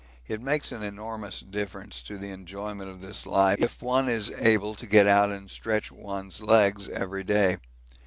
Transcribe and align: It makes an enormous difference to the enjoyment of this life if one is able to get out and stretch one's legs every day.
It 0.25 0.41
makes 0.41 0.71
an 0.71 0.81
enormous 0.81 1.41
difference 1.41 2.01
to 2.01 2.17
the 2.17 2.31
enjoyment 2.31 2.89
of 2.89 3.01
this 3.01 3.27
life 3.27 3.61
if 3.61 3.83
one 3.83 4.09
is 4.09 4.31
able 4.31 4.73
to 4.73 4.87
get 4.87 5.05
out 5.05 5.31
and 5.31 5.47
stretch 5.47 5.91
one's 5.91 6.41
legs 6.41 6.89
every 6.89 7.23
day. 7.23 7.57